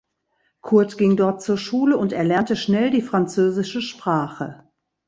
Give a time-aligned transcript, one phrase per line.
[0.61, 4.67] Kurt ging dort zur Schule und erlernte schnell die französische Sprache.